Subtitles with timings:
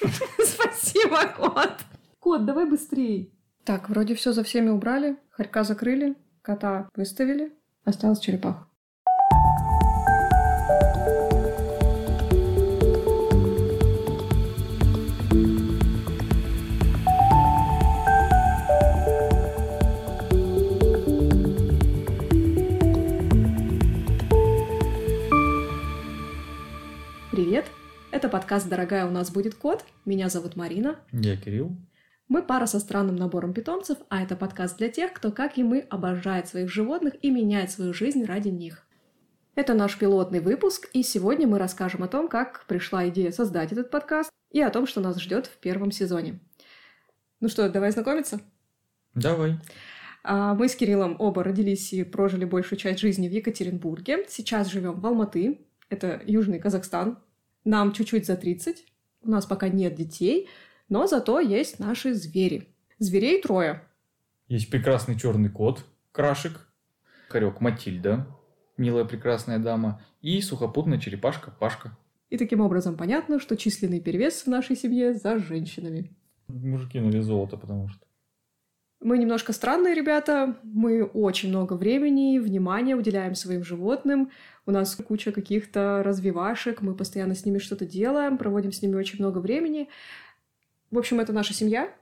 [0.44, 1.72] Спасибо, кот.
[2.20, 3.32] Кот, давай быстрей.
[3.64, 7.52] Так, вроде все за всеми убрали, хорька закрыли, кота выставили,
[7.84, 8.66] осталась черепаха.
[27.30, 27.66] Привет!
[28.10, 29.84] Это подкаст «Дорогая, у нас будет кот».
[30.06, 30.98] Меня зовут Марина.
[31.12, 31.76] Я Кирилл.
[32.26, 35.80] Мы пара со странным набором питомцев, а это подкаст для тех, кто, как и мы,
[35.90, 38.86] обожает своих животных и меняет свою жизнь ради них.
[39.54, 43.90] Это наш пилотный выпуск, и сегодня мы расскажем о том, как пришла идея создать этот
[43.90, 46.40] подкаст и о том, что нас ждет в первом сезоне.
[47.40, 48.40] Ну что, давай знакомиться?
[49.14, 49.58] Давай.
[50.24, 54.24] А, Мы с Кириллом оба родились и прожили большую часть жизни в Екатеринбурге.
[54.28, 57.18] Сейчас живем в Алматы, это Южный Казахстан.
[57.64, 58.84] Нам чуть-чуть за 30,
[59.22, 60.48] у нас пока нет детей,
[60.88, 62.68] но зато есть наши звери.
[62.98, 63.82] Зверей трое.
[64.48, 66.66] Есть прекрасный черный кот, Крашик,
[67.28, 68.26] хорек Матильда,
[68.76, 71.96] милая прекрасная дама, и сухопутная черепашка Пашка.
[72.30, 76.10] И таким образом понятно, что численный перевес в нашей семье за женщинами.
[76.48, 78.07] Мужики на вес золота, потому что.
[79.00, 84.32] Мы немножко странные ребята, мы очень много времени и внимания уделяем своим животным,
[84.66, 89.20] у нас куча каких-то развивашек, мы постоянно с ними что-то делаем, проводим с ними очень
[89.20, 89.88] много времени.
[90.90, 91.94] В общем, это наша семья,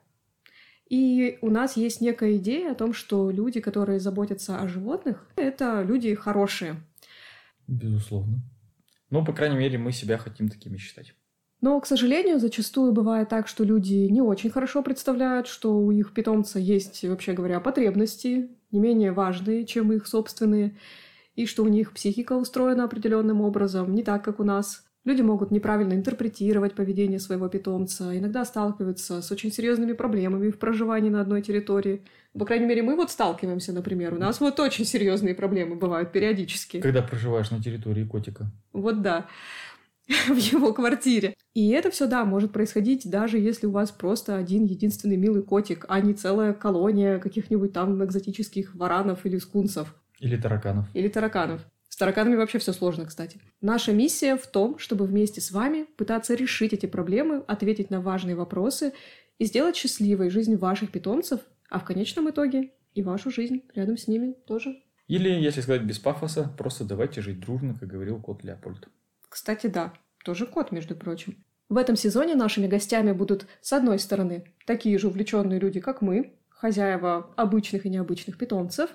[0.89, 5.83] и у нас есть некая идея о том, что люди, которые заботятся о животных, это
[5.83, 6.77] люди хорошие.
[7.67, 8.39] Безусловно.
[9.11, 11.15] Ну, по крайней мере, мы себя хотим такими считать.
[11.61, 16.13] Но, к сожалению, зачастую бывает так, что люди не очень хорошо представляют, что у их
[16.13, 20.77] питомца есть, вообще говоря, потребности, не менее важные, чем их собственные,
[21.35, 24.85] и что у них психика устроена определенным образом, не так, как у нас.
[25.05, 31.11] Люди могут неправильно интерпретировать поведение своего питомца, иногда сталкиваются с очень серьезными проблемами в проживании
[31.11, 32.03] на одной территории.
[32.37, 34.15] По крайней мере, мы вот сталкиваемся, например.
[34.15, 36.81] У нас вот очень серьезные проблемы бывают периодически.
[36.81, 38.51] Когда проживаешь на территории котика.
[38.73, 39.27] Вот да.
[40.29, 41.35] в его квартире.
[41.55, 45.85] И это все, да, может происходить даже если у вас просто один единственный милый котик,
[45.89, 49.95] а не целая колония каких-нибудь там экзотических варанов или скунсов.
[50.21, 50.87] Или тараканов.
[50.95, 51.67] Или тараканов.
[51.89, 53.41] С тараканами вообще все сложно, кстати.
[53.61, 58.37] Наша миссия в том, чтобы вместе с вами пытаться решить эти проблемы, ответить на важные
[58.37, 58.93] вопросы
[59.39, 61.41] и сделать счастливой жизнь ваших питомцев,
[61.71, 64.77] а в конечном итоге и вашу жизнь рядом с ними тоже.
[65.09, 68.89] Или, если сказать без пафоса, просто давайте жить дружно, как говорил кот Леопольд.
[69.37, 69.93] Кстати, да,
[70.25, 71.45] тоже кот, между прочим.
[71.69, 76.39] В этом сезоне нашими гостями будут, с одной стороны, такие же увлеченные люди, как мы,
[76.49, 78.89] хозяева обычных и необычных питомцев,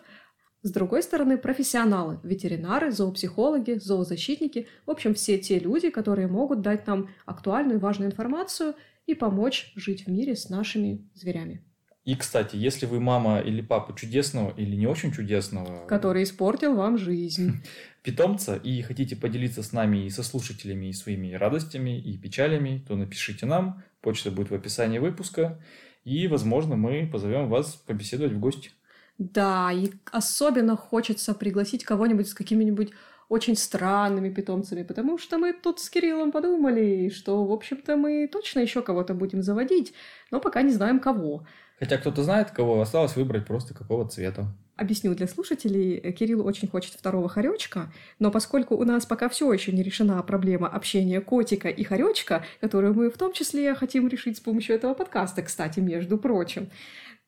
[0.64, 6.88] с другой стороны, профессионалы, ветеринары, зоопсихологи, зоозащитники, в общем, все те люди, которые могут дать
[6.88, 8.74] нам актуальную и важную информацию
[9.06, 11.64] и помочь жить в мире с нашими зверями.
[12.04, 16.98] И, кстати, если вы мама или папа чудесного или не очень чудесного Который испортил вам
[16.98, 17.64] жизнь.
[18.04, 22.96] питомца и хотите поделиться с нами и со слушателями и своими радостями и печалями, то
[22.96, 23.84] напишите нам.
[24.02, 25.62] Почта будет в описании выпуска.
[26.04, 28.72] И, возможно, мы позовем вас побеседовать в гости.
[29.20, 32.92] Да, и особенно хочется пригласить кого-нибудь с какими-нибудь
[33.30, 38.60] очень странными питомцами, потому что мы тут с Кириллом подумали, что, в общем-то, мы точно
[38.60, 39.94] еще кого-то будем заводить,
[40.32, 41.46] но пока не знаем кого.
[41.82, 44.46] Хотя кто-то знает, кого осталось выбрать просто какого цвета.
[44.76, 49.52] Объясню для слушателей, э, Кирилл очень хочет второго хоречка, но поскольку у нас пока все
[49.52, 54.38] еще не решена проблема общения котика и хоречка, которую мы в том числе хотим решить
[54.38, 56.70] с помощью этого подкаста, кстати, между прочим,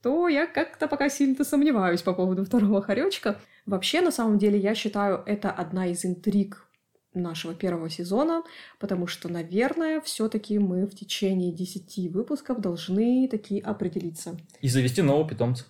[0.03, 3.39] то я как-то пока сильно сомневаюсь по поводу второго хоречка.
[3.65, 6.67] Вообще, на самом деле, я считаю, это одна из интриг
[7.13, 8.43] нашего первого сезона,
[8.79, 14.37] потому что, наверное, все-таки мы в течение 10 выпусков должны такие определиться.
[14.61, 15.65] И завести нового питомца.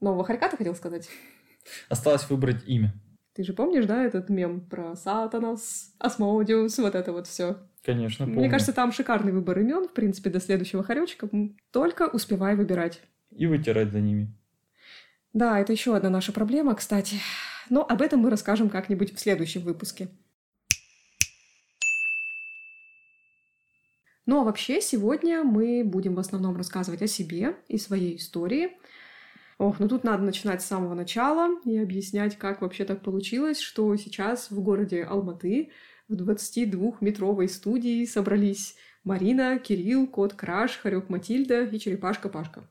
[0.00, 1.08] Нового хорька ты хотел сказать?
[1.88, 2.92] Осталось выбрать имя.
[3.34, 7.56] Ты же помнишь, да, этот мем про Сатанас, Асмодиус, вот это вот все.
[7.82, 8.40] Конечно, помню.
[8.40, 11.28] Мне кажется, там шикарный выбор имен, в принципе, до следующего хоречка.
[11.70, 13.00] Только успевай выбирать.
[13.30, 14.32] И вытирать за ними.
[15.32, 17.16] Да, это еще одна наша проблема, кстати.
[17.70, 20.08] Но об этом мы расскажем как-нибудь в следующем выпуске.
[24.24, 28.76] Ну а вообще сегодня мы будем в основном рассказывать о себе и своей истории.
[29.58, 33.94] Ох, ну тут надо начинать с самого начала и объяснять, как вообще так получилось, что
[33.96, 35.72] сейчас в городе Алматы
[36.08, 42.68] в 22-метровой студии собрались Марина, Кирилл, Кот Краш, Харек Матильда и Черепашка Пашка.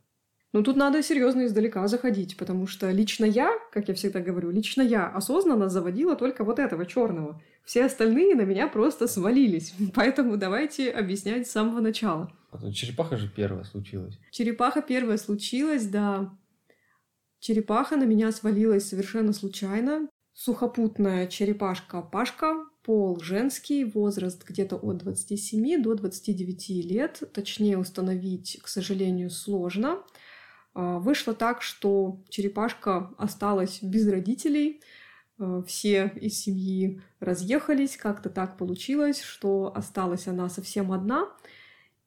[0.54, 4.82] Ну, тут надо серьезно издалека заходить, потому что лично я, как я всегда говорю, лично
[4.82, 7.42] я осознанно заводила только вот этого черного.
[7.64, 9.74] Все остальные на меня просто свалились.
[9.96, 12.32] Поэтому давайте объяснять с самого начала.
[12.52, 14.20] А черепаха же первая случилась.
[14.32, 16.38] Черепаха первая случилась, да.
[17.40, 20.10] Черепаха на меня свалилась совершенно случайно.
[20.34, 27.24] Сухопутная черепашка Пашка, пол женский, возраст где-то от 27 до 29 лет.
[27.34, 30.04] Точнее установить, к сожалению, сложно.
[30.74, 34.82] А, вышло так, что черепашка осталась без родителей.
[35.38, 37.98] А, все из семьи разъехались.
[37.98, 41.30] Как-то так получилось, что осталась она совсем одна.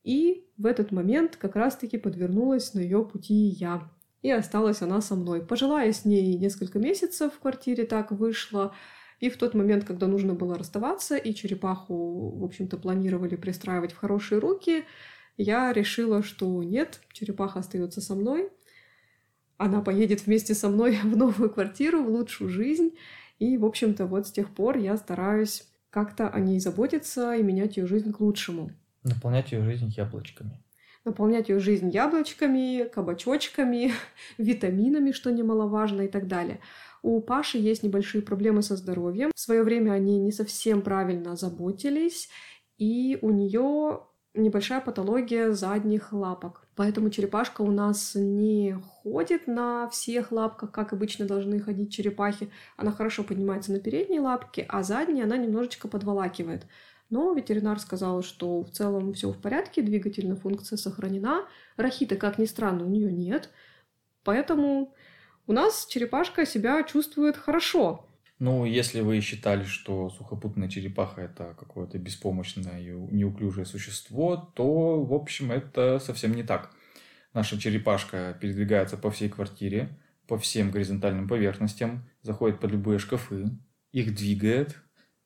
[0.03, 3.91] И в этот момент как раз-таки подвернулась на ее пути я.
[4.23, 5.45] И осталась она со мной.
[5.45, 8.75] Пожила я с ней несколько месяцев в квартире, так вышло.
[9.21, 13.97] И в тот момент, когда нужно было расставаться, и черепаху, в общем-то, планировали пристраивать в
[13.97, 14.85] хорошие руки,
[15.37, 18.51] я решила, что нет, черепаха остается со мной.
[19.57, 22.97] Она поедет вместе со мной в новую квартиру, в лучшую жизнь.
[23.39, 27.77] И, в общем-то, вот с тех пор я стараюсь как-то о ней заботиться и менять
[27.77, 28.73] ее жизнь к лучшему.
[29.03, 30.61] Наполнять ее жизнь яблочками.
[31.05, 33.93] Наполнять ее жизнь яблочками, кабачочками,
[34.39, 36.61] витаминами, что немаловажно, и так далее.
[37.03, 39.31] У Паши есть небольшие проблемы со здоровьем.
[39.35, 42.31] В свое время они не совсем правильно заботились,
[42.79, 44.01] и у нее
[44.35, 46.67] небольшая патология задних лапок.
[46.77, 52.51] Поэтому черепашка у нас не ходит на всех лапках, как обычно должны ходить черепахи.
[52.77, 56.67] Она хорошо поднимается на передние лапки, а задние она немножечко подволакивает.
[57.11, 61.47] Но ветеринар сказал, что в целом все в порядке, двигательная функция сохранена.
[61.77, 63.51] Рахита, как ни странно, у нее нет.
[64.25, 64.95] Поэтому
[65.47, 68.09] у нас черепашка себя чувствует хорошо.
[68.39, 75.15] Ну, если вы считали, что сухопутная черепаха это какое-то беспомощное и неуклюжее существо, то, в
[75.15, 76.75] общем, это совсем не так.
[77.33, 83.51] Наша черепашка передвигается по всей квартире, по всем горизонтальным поверхностям, заходит под любые шкафы,
[83.93, 84.77] их двигает,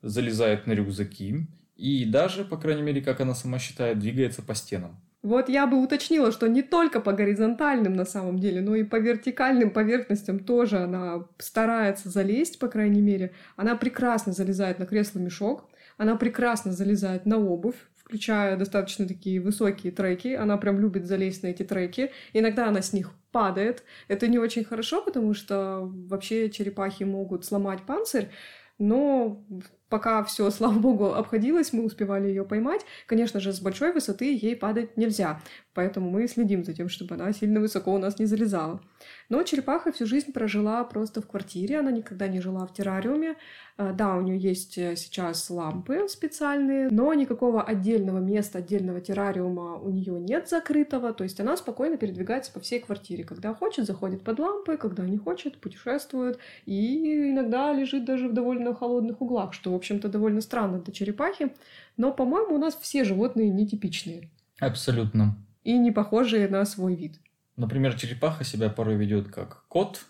[0.02, 5.00] залезает на рюкзаки и даже, по крайней мере, как она сама считает, двигается по стенам.
[5.22, 8.96] Вот я бы уточнила, что не только по горизонтальным на самом деле, но и по
[8.96, 13.32] вертикальным поверхностям тоже она старается залезть, по крайней мере.
[13.56, 20.28] Она прекрасно залезает на кресло-мешок, она прекрасно залезает на обувь, включая достаточно такие высокие треки.
[20.28, 22.12] Она прям любит залезть на эти треки.
[22.32, 23.82] Иногда она с них падает.
[24.06, 28.30] Это не очень хорошо, потому что вообще черепахи могут сломать панцирь.
[28.78, 29.44] Но
[29.88, 32.84] пока все, слава богу, обходилось, мы успевали ее поймать.
[33.06, 35.40] Конечно же, с большой высоты ей падать нельзя,
[35.74, 38.80] поэтому мы следим за тем, чтобы она сильно высоко у нас не залезала.
[39.28, 43.36] Но черепаха всю жизнь прожила просто в квартире, она никогда не жила в террариуме.
[43.76, 49.76] А, да, у нее есть э, сейчас лампы специальные, но никакого отдельного места, отдельного террариума
[49.76, 53.24] у нее нет закрытого, то есть она спокойно передвигается по всей квартире.
[53.24, 58.74] Когда хочет, заходит под лампы, когда не хочет, путешествует, и иногда лежит даже в довольно
[58.74, 61.52] холодных углах, что, в общем-то, довольно странно для черепахи.
[61.98, 64.30] Но, по-моему, у нас все животные нетипичные.
[64.58, 65.36] Абсолютно.
[65.64, 67.20] И не похожие на свой вид.
[67.58, 70.06] Например, черепаха себя порой ведет как кот,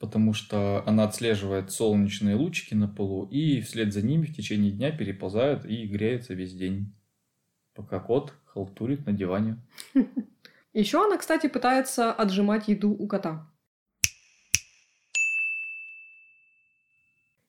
[0.00, 4.90] потому что она отслеживает солнечные лучики на полу и вслед за ними в течение дня
[4.90, 6.92] переползает и греется весь день,
[7.72, 9.58] пока кот халтурит на диване.
[10.72, 13.48] Еще она, кстати, пытается отжимать еду у кота.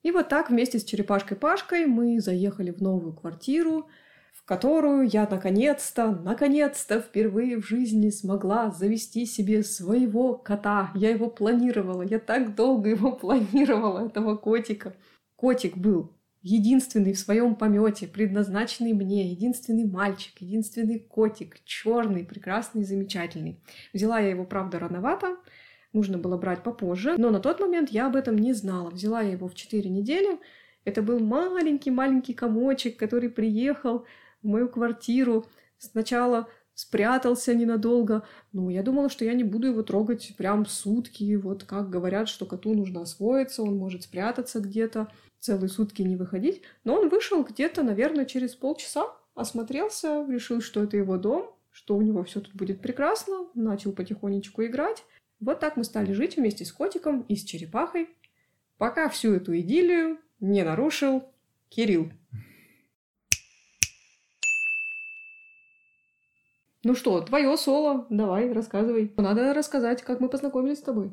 [0.04, 3.90] И вот так вместе с черепашкой Пашкой мы заехали в новую квартиру,
[4.50, 10.90] которую я наконец-то, наконец-то впервые в жизни смогла завести себе своего кота.
[10.96, 14.96] Я его планировала, я так долго его планировала, этого котика.
[15.36, 23.62] Котик был единственный в своем помете, предназначенный мне, единственный мальчик, единственный котик, черный, прекрасный, замечательный.
[23.94, 25.38] Взяла я его, правда, рановато,
[25.94, 28.90] нужно было брать попозже, но на тот момент я об этом не знала.
[28.90, 30.40] Взяла я его в 4 недели,
[30.86, 34.08] это был маленький-маленький комочек, который приехал
[34.42, 35.46] в мою квартиру.
[35.78, 38.26] Сначала спрятался ненадолго.
[38.54, 41.36] Ну, я думала, что я не буду его трогать прям сутки.
[41.36, 46.62] Вот как говорят, что коту нужно освоиться, он может спрятаться где-то, целые сутки не выходить.
[46.86, 52.02] Но он вышел где-то, наверное, через полчаса, осмотрелся, решил, что это его дом, что у
[52.02, 55.04] него все тут будет прекрасно, начал потихонечку играть.
[55.40, 58.10] Вот так мы стали жить вместе с котиком и с черепахой,
[58.78, 61.24] пока всю эту идиллию не нарушил
[61.70, 62.12] Кирилл.
[66.84, 69.12] Ну что, твое соло, давай, рассказывай.
[69.18, 71.12] Надо рассказать, как мы познакомились с тобой.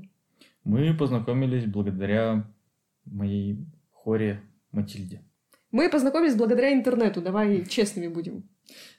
[0.63, 2.47] Мы познакомились благодаря
[3.05, 3.59] моей
[3.91, 5.23] хоре Матильде.
[5.73, 8.49] Мы познакомились благодаря интернету, давай честными будем.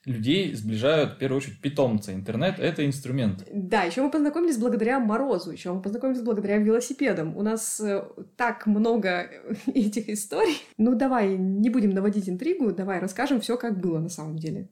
[0.05, 2.13] Людей сближают, в первую очередь, питомцы.
[2.13, 3.45] Интернет— это инструмент.
[3.51, 7.35] Да, еще мы познакомились благодаря Морозу, еще мы познакомились благодаря велосипедам.
[7.35, 8.03] У нас э,
[8.35, 9.29] так много
[9.67, 10.57] этих историй.
[10.77, 14.69] Ну, давай, не будем наводить интригу, давай расскажем все, как было на самом деле.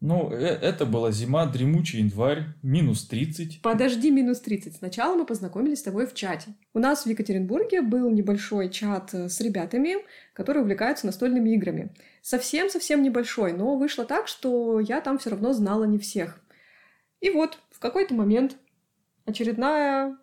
[0.00, 3.60] Ну, э, это была зима, дремучий январь, минус 30.
[3.60, 4.76] Подожди, минус 30.
[4.76, 6.54] Сначала мы познакомились с тобой в чате.
[6.72, 9.96] У нас в Екатеринбурге был небольшой чат э, с ребятами,
[10.32, 11.94] которые увлекаются настольными играми.
[12.22, 16.40] Совсем-совсем небольшой, но вышло так, что я там все равно знала не всех.
[17.20, 18.56] И вот, в какой-то момент
[19.26, 20.16] очередная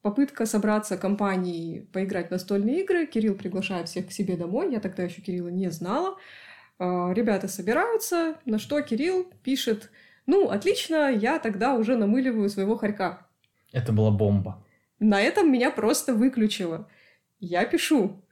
[0.00, 3.06] попытка собраться компанией поиграть в настольные игры.
[3.06, 4.72] Кирилл приглашает всех к себе домой.
[4.72, 6.16] Я тогда еще Кирилла не знала.
[6.78, 9.90] А, ребята собираются, на что Кирилл пишет,
[10.26, 13.26] ну, отлично, я тогда уже намыливаю своего хорька.
[13.72, 14.64] Это была бомба.
[15.00, 16.88] На этом меня просто выключило.
[17.40, 18.22] Я пишу.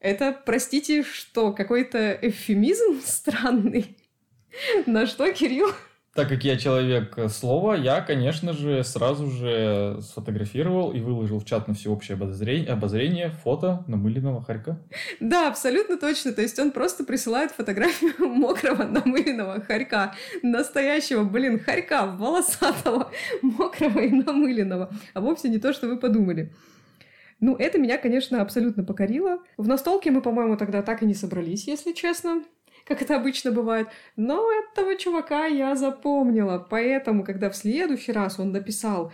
[0.00, 3.96] Это, простите, что, какой-то эвфемизм странный?
[4.86, 5.70] На что Кирилл
[6.14, 11.66] так как я человек слова, я, конечно же, сразу же сфотографировал и выложил в чат
[11.66, 14.78] на всеобщее обозрение, обозрение фото намыленного хорька.
[15.18, 16.32] Да, абсолютно точно.
[16.32, 20.14] То есть он просто присылает фотографию мокрого намыленного хорька.
[20.42, 23.10] Настоящего, блин, хорька, волосатого,
[23.42, 24.92] мокрого и намыленного.
[25.14, 26.54] А вовсе не то, что вы подумали.
[27.40, 29.38] Ну, это меня, конечно, абсолютно покорило.
[29.56, 32.44] В настолке мы, по-моему, тогда так и не собрались, если честно
[32.84, 33.88] как это обычно бывает.
[34.16, 36.58] Но этого чувака я запомнила.
[36.58, 39.12] Поэтому, когда в следующий раз он написал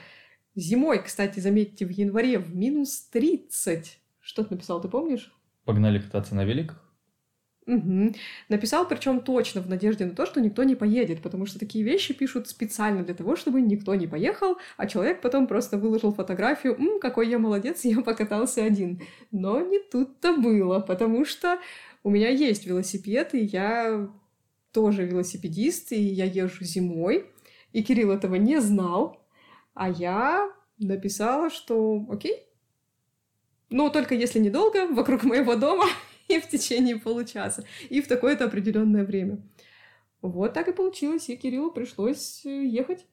[0.54, 4.00] зимой, кстати, заметьте, в январе в минус 30.
[4.20, 5.32] Что ты написал, ты помнишь?
[5.64, 6.90] Погнали кататься на великах?
[7.66, 8.14] Угу.
[8.48, 12.14] Написал, причем точно в надежде на то, что никто не поедет, потому что такие вещи
[12.14, 16.98] пишут специально для того, чтобы никто не поехал, а человек потом просто выложил фотографию, «М,
[17.00, 19.02] какой я молодец, я покатался один.
[19.30, 21.58] Но не тут-то было, потому что
[22.02, 24.10] у меня есть велосипед, и я
[24.72, 27.26] тоже велосипедист, и я езжу зимой.
[27.72, 29.24] И Кирилл этого не знал,
[29.74, 32.46] а я написала, что окей.
[33.68, 35.86] Но только если недолго, вокруг моего дома
[36.28, 39.38] и в течение получаса, и в такое-то определенное время.
[40.22, 43.06] Вот так и получилось, и Кириллу пришлось э, ехать.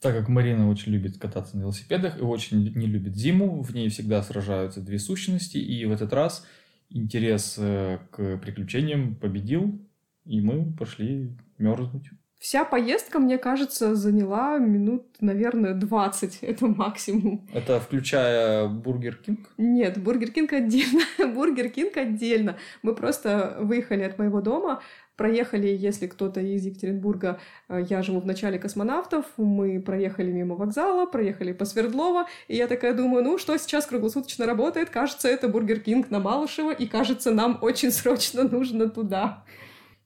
[0.00, 3.88] Так как Марина очень любит кататься на велосипедах и очень не любит зиму, в ней
[3.88, 6.46] всегда сражаются две сущности, и в этот раз
[6.90, 9.80] интерес э, к приключениям победил,
[10.24, 12.10] и мы пошли мерзнуть.
[12.38, 16.38] Вся поездка, мне кажется, заняла минут, наверное, 20.
[16.42, 17.48] Это максимум.
[17.52, 19.40] Это включая Бургер Кинг?
[19.58, 21.00] Нет, Бургер Кинг отдельно.
[21.34, 22.56] Бургер Кинг отдельно.
[22.82, 24.82] Мы просто выехали от моего дома,
[25.18, 31.04] проехали, если кто-то из Екатеринбурга, э, я живу в начале космонавтов, мы проехали мимо вокзала,
[31.06, 34.88] проехали по Свердлова, и я такая думаю, ну, что сейчас круглосуточно работает?
[34.88, 39.44] Кажется, это Бургер Кинг на Малышево, и кажется, нам очень срочно нужно туда.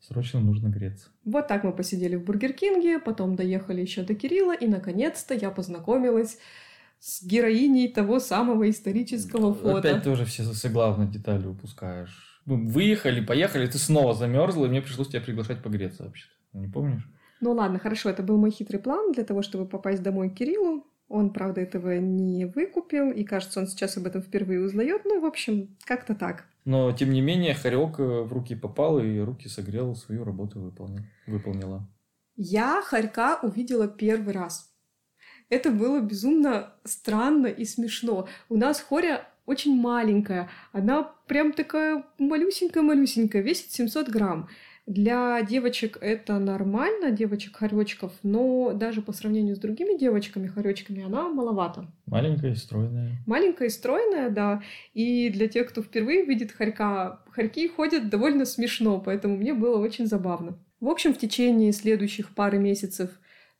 [0.01, 1.11] Срочно нужно греться.
[1.25, 5.51] Вот так мы посидели в Бургер Кинге, потом доехали еще до Кирилла, и, наконец-то, я
[5.51, 6.39] познакомилась
[6.99, 9.91] с героиней того самого исторического фото.
[9.91, 15.21] Опять тоже все, главные детали упускаешь выехали, поехали, ты снова замерзла, и мне пришлось тебя
[15.21, 16.59] приглашать погреться вообще-то.
[16.59, 17.09] Не помнишь?
[17.41, 20.87] Ну ладно, хорошо, это был мой хитрый план для того, чтобы попасть домой к Кириллу.
[21.09, 25.03] Он, правда, этого не выкупил, и кажется, он сейчас об этом впервые узнает.
[25.05, 26.47] Ну, в общем, как-то так.
[26.65, 31.03] Но, тем не менее, Харек э, в руки попал и руки согрел, свою работу выполнил,
[31.27, 31.87] выполнила.
[32.37, 34.73] Я Харька увидела первый раз.
[35.49, 38.27] Это было безумно странно и смешно.
[38.49, 40.49] У нас Хоря очень маленькая.
[40.73, 44.49] Она прям такая малюсенькая-малюсенькая, весит 700 грамм.
[44.87, 51.87] Для девочек это нормально, девочек-хоречков, но даже по сравнению с другими девочками-хоречками она маловато.
[52.07, 53.13] Маленькая и стройная.
[53.25, 54.61] Маленькая и стройная, да.
[54.93, 60.07] И для тех, кто впервые видит хорька, хорьки ходят довольно смешно, поэтому мне было очень
[60.07, 60.59] забавно.
[60.81, 63.11] В общем, в течение следующих пары месяцев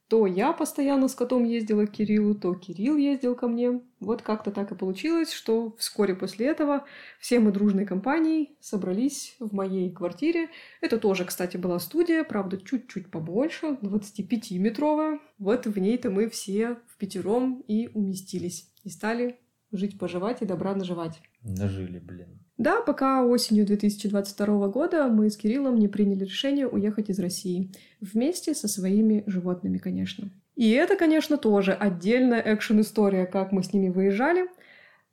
[0.07, 3.81] то я постоянно с котом ездила к Кириллу, то Кирилл ездил ко мне.
[3.99, 6.85] Вот как-то так и получилось, что вскоре после этого
[7.19, 10.49] все мы дружной компанией собрались в моей квартире.
[10.81, 15.19] Это тоже, кстати, была студия, правда, чуть-чуть побольше, 25-метровая.
[15.39, 18.71] Вот в ней-то мы все в пятером и уместились.
[18.83, 19.39] И стали
[19.71, 21.21] жить-поживать и добра наживать.
[21.41, 22.42] Нажили, блин.
[22.57, 27.71] Да, пока осенью 2022 года мы с Кириллом не приняли решение уехать из России.
[27.99, 30.29] Вместе со своими животными, конечно.
[30.55, 34.47] И это, конечно, тоже отдельная экшен-история, как мы с ними выезжали.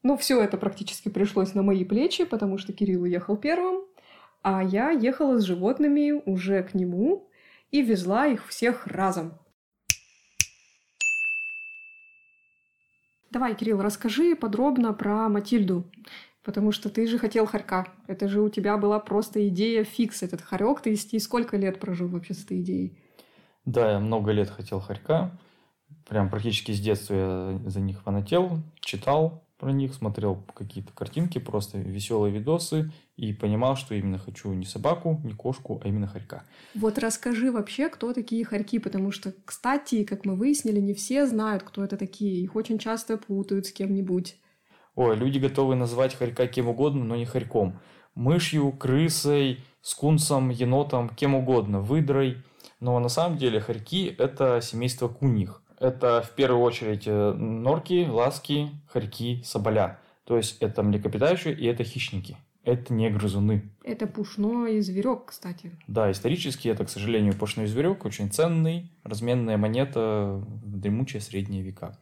[0.02, 3.84] Но все это практически пришлось на мои плечи, потому что Кирилл уехал первым,
[4.42, 7.28] а я ехала с животными уже к нему
[7.70, 9.34] и везла их всех разом.
[13.30, 15.84] Давай, Кирилл, расскажи подробно про Матильду.
[16.42, 17.86] Потому что ты же хотел хорька.
[18.06, 20.80] Это же у тебя была просто идея фикс, этот хорек.
[20.80, 22.98] Ты и сколько лет прожил вообще с этой идеей?
[23.66, 25.38] Да, я много лет хотел хорька.
[26.08, 29.44] Прям практически с детства я за них фанател, читал.
[29.60, 35.20] про них, смотрел какие-то картинки, просто веселые видосы и понимал, что именно хочу не собаку,
[35.22, 36.44] не кошку, а именно хорька.
[36.74, 41.62] Вот расскажи вообще, кто такие хорьки, потому что, кстати, как мы выяснили, не все знают,
[41.62, 42.42] кто это такие.
[42.42, 44.36] Их очень часто путают с кем-нибудь.
[44.94, 47.78] Ой, люди готовы назвать хорька кем угодно, но не хорьком.
[48.14, 52.38] Мышью, крысой, скунсом, енотом, кем угодно, выдрой.
[52.80, 55.62] Но на самом деле хорьки– это семейство куних.
[55.78, 59.98] Это в первую очередь э, норки, ласки, хорьки, соболя.
[60.24, 62.36] То есть это млекопитающие и это хищники.
[62.62, 63.72] Это не грызуны.
[63.82, 65.72] Это пушной зверек, кстати.
[65.86, 71.98] Да, исторически это, к сожалению, пушной зверек, очень ценный, разменная монета в дремучие средние века.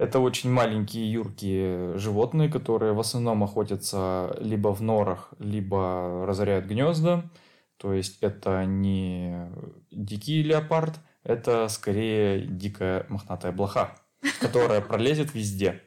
[0.00, 7.30] Это очень маленькие юркие животные, которые в основном охотятся либо в норах, либо разоряют гнезда.
[7.76, 9.50] То есть это не
[9.90, 13.94] дикий леопард, это скорее дикая мохнатая блоха,
[14.40, 15.82] которая пролезет везде.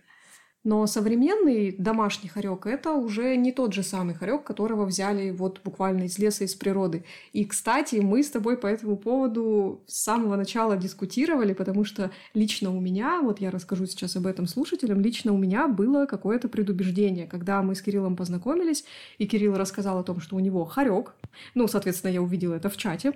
[0.63, 6.03] Но современный домашний хорек– это уже не тот же самый хорек, которого взяли вот буквально
[6.03, 7.03] из леса, из природы.
[7.33, 12.75] И, кстати, мы с тобой по этому поводу с самого начала дискутировали, потому что лично
[12.75, 17.27] у меня, вот я расскажу сейчас об этом слушателям, лично у меня было какое-то предубеждение,
[17.27, 18.85] когда мы с Кириллом познакомились,
[19.17, 21.13] и Кирилл рассказал о том, что у него хорек,
[21.55, 23.13] ну, соответственно, я увидела это в чате,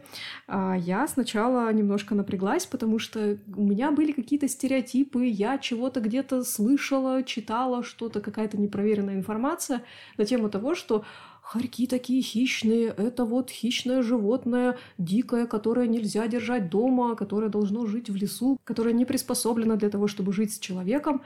[0.47, 6.43] а я сначала немножко напряглась, потому что у меня были какие-то стереотипы, я чего-то где-то
[6.43, 9.83] слышала, читала что-то, какая-то непроверенная информация
[10.17, 11.03] на тему того, что
[11.41, 18.09] Хорьки такие хищные, это вот хищное животное, дикое, которое нельзя держать дома, которое должно жить
[18.09, 21.21] в лесу, которое не приспособлено для того, чтобы жить с человеком.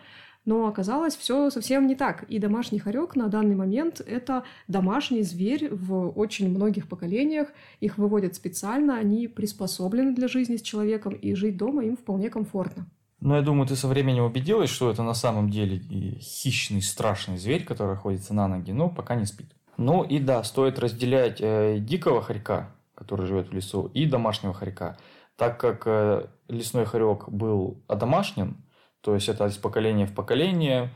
[0.46, 2.26] Но оказалось все совсем не так.
[2.30, 7.48] И домашний хорек на данный момент– это домашний зверь в очень многих поколениях.
[7.80, 12.86] Их выводят специально, они приспособлены для жизни с человеком, и жить дома им вполне комфортно.
[13.22, 15.80] Но я думаю, ты со временем убедилась, что это на самом деле
[16.20, 19.56] хищный, страшный зверь, который ходится на ноги, но пока не спит.
[19.78, 24.98] Ну и да, стоит разделять э, дикого хорька, который живет в лесу, и домашнего хорька.
[25.36, 28.58] Так как э, лесной хорек был одомашнен,
[29.02, 30.90] то есть это из поколения в поколение,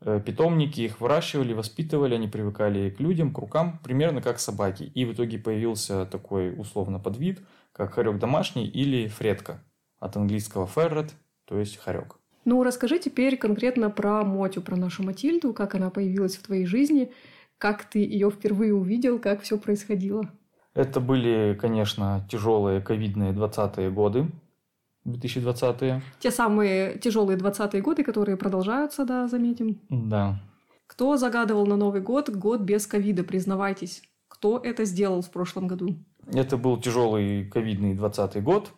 [0.00, 4.82] э, питомники их выращивали, воспитывали, они привыкали к людям, к рукам, примерно как собаки.
[4.82, 7.40] И в итоге появился такой условно подвид,
[7.72, 9.64] как хорек домашний или фредка.
[9.98, 11.12] От английского ferret
[11.50, 12.16] то есть хорек.
[12.44, 17.10] Ну, расскажи теперь конкретно про Мотю, про нашу Матильду, как она появилась в твоей жизни,
[17.58, 20.30] как ты ее впервые увидел, как все происходило.
[20.74, 24.30] Это были, конечно, тяжелые ковидные 20-е годы,
[25.06, 26.02] 2020-е.
[26.20, 29.80] Те самые тяжелые 20-е годы, которые продолжаются, да, заметим.
[29.88, 30.40] Да.
[30.86, 34.02] Кто загадывал на Новый год год без ковида, признавайтесь?
[34.28, 35.96] Кто это сделал в прошлом году?
[36.32, 38.72] Это был тяжелый ковидный 20 год.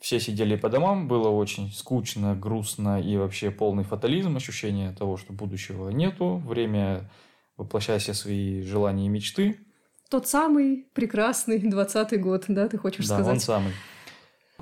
[0.00, 5.32] Все сидели по домам, было очень скучно, грустно и вообще полный фатализм, ощущение того, что
[5.32, 7.10] будущего нету, время
[7.56, 9.58] воплощая все свои желания и мечты.
[10.08, 13.26] Тот самый прекрасный двадцатый год, да, ты хочешь да, сказать?
[13.26, 13.72] Да, он самый.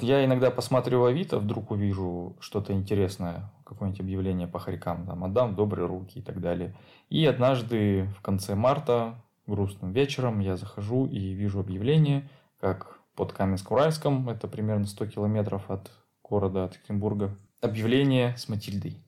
[0.01, 5.87] Я иногда посматриваю Авито, вдруг увижу что-то интересное, какое-нибудь объявление по хорькам, там, отдам добрые
[5.87, 6.75] руки и так далее.
[7.09, 12.29] И однажды в конце марта, грустным вечером, я захожу и вижу объявление,
[12.61, 15.90] как под Каменск-Уральском, это примерно 100 километров от
[16.22, 19.02] города, от Екатеринбурга, объявление с Матильдой.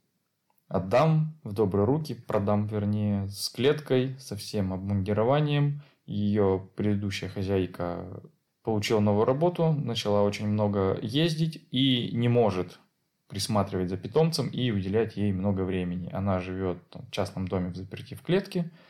[0.67, 5.83] Отдам в добрые руки, продам, вернее, с клеткой, со всем обмундированием.
[6.07, 8.23] Ее предыдущая хозяйка
[8.63, 12.81] получила новую работу, начала очень много ездить и не может
[13.29, 16.11] присматривать за питомцем и уделять ей много времени.
[16.13, 18.71] Она живет в частном доме в заперти в клетке–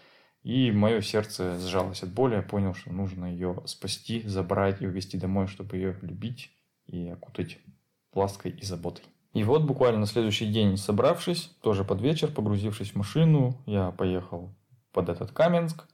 [0.48, 2.36] и мое сердце сжалось от боли.
[2.36, 6.50] Я понял, что нужно ее спасти, забрать и увезти домой, чтобы ее любить
[6.86, 7.58] и окутать
[8.14, 9.04] лаской и заботой.
[9.34, 14.54] И вот буквально на следующий день, собравшись, тоже под вечер, погрузившись в машину, я поехал
[14.92, 15.86] под этот Каменск,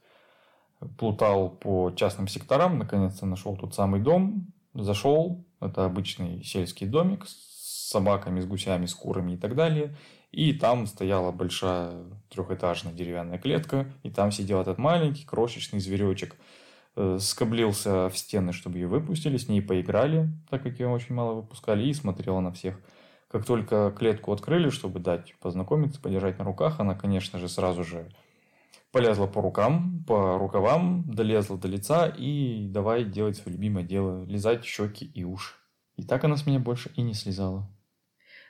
[0.97, 7.89] плутал по частным секторам, наконец-то нашел тот самый дом, зашел, это обычный сельский домик с
[7.89, 9.97] собаками, с гусями, с курами и так далее.
[10.35, 11.93] И там стояла большая
[12.29, 16.35] трехэтажная деревянная клетка, и там сидел этот маленький крошечный зверечек.
[16.97, 21.35] Э, скоблился в стены, чтобы ее выпустили, с ней поиграли, так как ее очень мало
[21.35, 22.81] выпускали, и смотрела на всех.
[23.29, 28.09] Как только клетку открыли, чтобы дать познакомиться, подержать на руках, она, конечно же, сразу же
[28.91, 34.65] полезла по рукам, по рукавам, долезла до лица и давай делать свое любимое дело, лизать
[34.65, 35.53] щеки и уши.
[35.95, 37.69] И так она с меня больше и не слезала.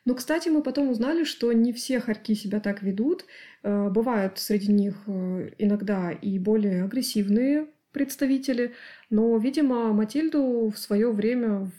[0.05, 3.25] Но, кстати, мы потом узнали, что не все хорьки себя так ведут.
[3.63, 8.73] Э, бывают среди них э, иногда и более агрессивные представители,
[9.09, 11.71] но, видимо, Матильду в свое время в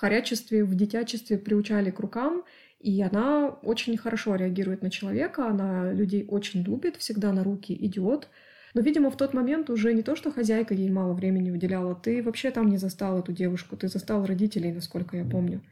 [0.00, 2.44] хорячестве, в детячестве приучали к рукам,
[2.80, 8.28] И она очень хорошо реагирует на человека, она людей очень любит, всегда на руки идет.
[8.74, 12.22] Но, видимо, в тот момент уже не то, что хозяйка ей мало времени уделяла, ты
[12.22, 15.62] вообще там не застал эту девушку, ты застал родителей, насколько я помню.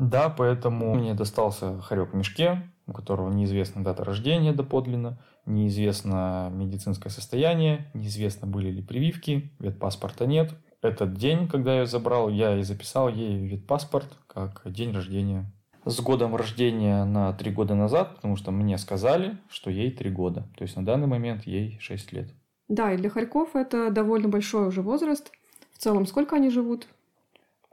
[0.00, 7.10] Да, поэтому мне достался хорек в мешке, у которого неизвестна дата рождения доподлинно, неизвестно медицинское
[7.10, 10.54] состояние, неизвестно были ли прививки, ветпаспорта нет.
[10.80, 15.52] Этот день, когда я забрал, я и записал ей ветпаспорт как день рождения.
[15.84, 20.48] С годом рождения на три года назад, потому что мне сказали, что ей три года.
[20.56, 22.30] То есть на данный момент ей 6 лет.
[22.68, 25.30] Да, и для хорьков это довольно большой уже возраст.
[25.74, 26.86] В целом, сколько они живут?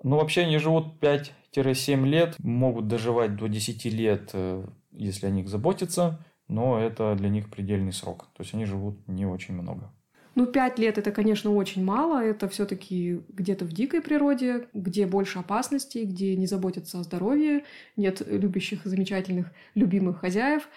[0.04, 1.00] Ну, вообще они живут
[1.56, 7.30] 5-7 лет, могут доживать до 10 лет, э, если о них заботиться, но это для
[7.30, 8.28] них предельный срок.
[8.36, 9.92] То есть они живут не очень много.
[10.38, 12.24] Ну, пять лет это, конечно, очень мало.
[12.24, 17.64] Это все-таки где-то в дикой природе, где больше опасностей, где не заботятся о здоровье,
[17.96, 20.70] нет любящих, замечательных, любимых хозяев.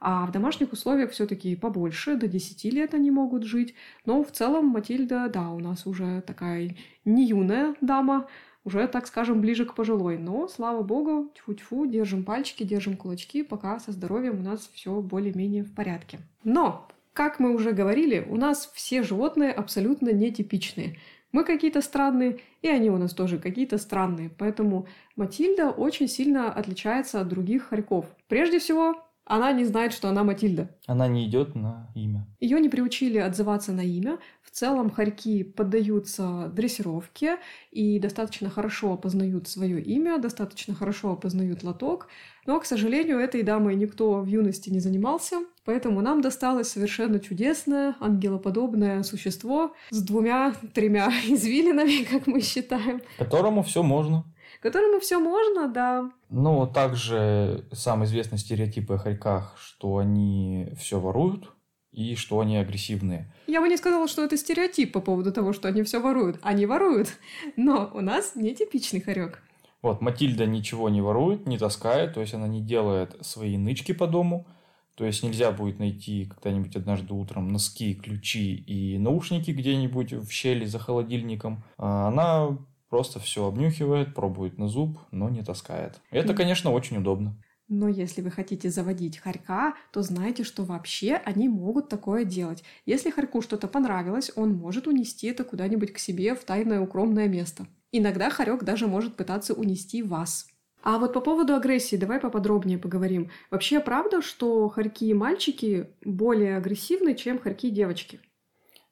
[0.00, 3.74] А в домашних условиях все-таки побольше, до 10 лет они могут жить.
[4.04, 8.26] Но в целом Матильда, да, у нас уже такая не юная дама,
[8.64, 10.18] уже, так скажем, ближе к пожилой.
[10.18, 15.64] Но, слава богу, тьфу-тьфу, держим пальчики, держим кулачки, пока со здоровьем у нас все более-менее
[15.64, 16.18] в порядке.
[16.42, 20.98] Но как мы уже говорили, у нас все животные абсолютно нетипичные.
[21.30, 24.30] Мы какие-то странные, и они у нас тоже какие-то странные.
[24.30, 28.06] Поэтому Матильда очень сильно отличается от других хорьков.
[28.28, 30.68] Прежде всего, она не знает, что она Матильда.
[30.86, 32.26] Она не идет на имя.
[32.40, 34.18] Ее не приучили отзываться на имя.
[34.42, 37.38] В целом хорьки поддаются дрессировке
[37.70, 42.08] и достаточно хорошо опознают свое имя, достаточно хорошо опознают лоток.
[42.46, 47.96] Но, к сожалению, этой дамой никто в юности не занимался, поэтому нам досталось совершенно чудесное,
[48.00, 53.00] ангелоподобное существо с двумя-тремя извилинами, как мы считаем.
[53.18, 54.24] Которому все можно
[54.64, 56.10] которому все можно, да.
[56.30, 61.52] Ну, также самый известный стереотип о хорьках, что они все воруют
[61.92, 63.30] и что они агрессивные.
[63.46, 66.38] Я бы не сказала, что это стереотип по поводу того, что они все воруют.
[66.42, 67.08] Они воруют,
[67.56, 69.42] но у нас нетипичный хорек.
[69.82, 74.06] Вот, Матильда ничего не ворует, не таскает, то есть она не делает свои нычки по
[74.06, 74.46] дому,
[74.94, 80.64] то есть нельзя будет найти когда-нибудь однажды утром носки, ключи и наушники где-нибудь в щели
[80.64, 81.64] за холодильником.
[81.76, 82.56] А она
[82.94, 86.00] Просто все обнюхивает, пробует на зуб, но не таскает.
[86.12, 87.34] Это, конечно, очень удобно.
[87.66, 92.62] Но если вы хотите заводить хорька, то знайте, что вообще они могут такое делать.
[92.86, 97.66] Если хорьку что-то понравилось, он может унести это куда-нибудь к себе в тайное укромное место.
[97.90, 100.46] Иногда хорек даже может пытаться унести вас.
[100.84, 103.28] А вот по поводу агрессии давай поподробнее поговорим.
[103.50, 108.20] Вообще правда, что хорьки и мальчики более агрессивны, чем хорьки и девочки?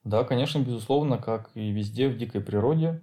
[0.03, 3.01] Да, конечно, безусловно, как и везде в дикой природе.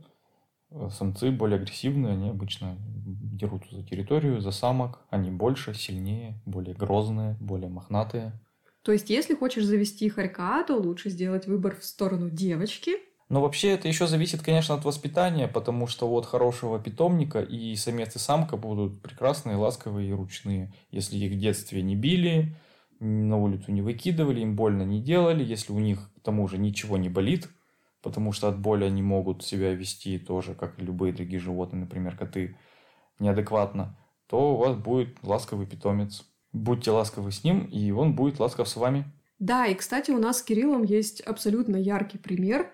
[0.92, 5.00] Самцы более агрессивные, они обычно дерутся за территорию, за самок.
[5.10, 8.40] Они больше, сильнее, более грозные, более мохнатые.
[8.84, 12.92] То есть, если хочешь завести хорька, то лучше сделать выбор в сторону девочки.
[13.30, 18.16] Но вообще это еще зависит, конечно, от воспитания, потому что вот хорошего питомника и самец
[18.16, 20.74] и самка будут прекрасные, ласковые и ручные.
[20.90, 22.56] Если их в детстве не били,
[23.00, 26.98] на улицу не выкидывали, им больно не делали, если у них к тому же ничего
[26.98, 27.50] не болит,
[28.02, 32.18] потому что от боли они могут себя вести тоже, как и любые другие животные, например,
[32.18, 32.58] коты,
[33.20, 36.26] неадекватно, то у вас будет ласковый питомец.
[36.52, 39.06] Будьте ласковы с ним, и он будет ласков с вами.
[39.38, 42.72] Да, и, кстати, у нас с Кириллом есть абсолютно яркий пример.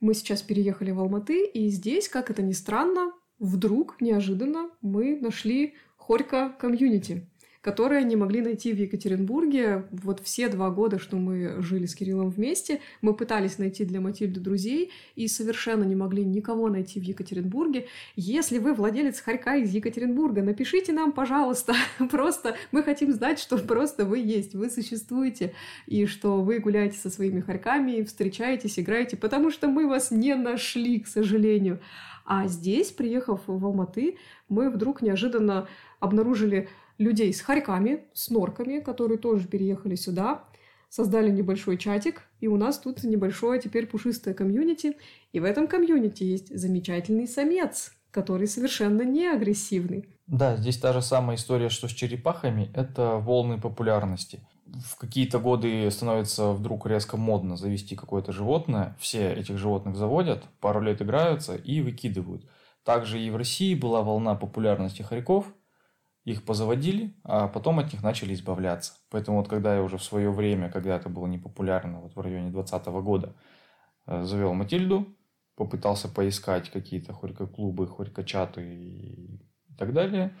[0.00, 5.74] Мы сейчас переехали в Алматы, и здесь, как это ни странно, вдруг, неожиданно, мы нашли
[5.96, 7.31] Хорька комьюнити
[7.62, 9.86] которые не могли найти в Екатеринбурге.
[9.92, 14.40] Вот все два года, что мы жили с Кириллом вместе, мы пытались найти для Матильды
[14.40, 17.86] друзей и совершенно не могли никого найти в Екатеринбурге.
[18.16, 21.74] Если вы владелец хорька из Екатеринбурга, напишите нам, пожалуйста.
[22.10, 25.54] Просто мы хотим знать, что просто вы есть, вы существуете,
[25.86, 30.98] и что вы гуляете со своими хорьками, встречаетесь, играете, потому что мы вас не нашли,
[30.98, 31.78] к сожалению.
[32.24, 34.16] А здесь, приехав в Алматы,
[34.48, 35.68] мы вдруг неожиданно
[36.00, 36.68] обнаружили
[37.02, 40.44] людей с хорьками, с норками, которые тоже переехали сюда,
[40.88, 44.96] создали небольшой чатик, и у нас тут небольшое теперь пушистое комьюнити.
[45.32, 50.08] И в этом комьюнити есть замечательный самец, который совершенно не агрессивный.
[50.26, 52.70] Да, здесь та же самая история, что с черепахами.
[52.74, 54.40] Это волны популярности.
[54.66, 58.96] В какие-то годы становится вдруг резко модно завести какое-то животное.
[58.98, 62.46] Все этих животных заводят, пару лет играются и выкидывают.
[62.84, 65.46] Также и в России была волна популярности хорьков–
[66.24, 68.94] их позаводили, а потом от них начали избавляться.
[69.10, 72.50] Поэтому вот когда я уже в свое время, когда это было непопулярно, вот в районе
[72.50, 73.34] 2020 года,
[74.06, 75.06] э, завел Матильду,
[75.56, 79.40] попытался поискать какие-то хорько-клубы, хорько-чаты и
[79.76, 80.36] так далее.